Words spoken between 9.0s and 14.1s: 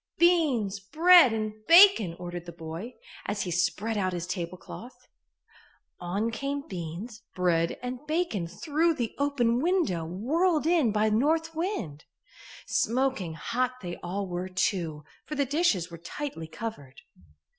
open window, whirled in by North Wind. Smoking hot they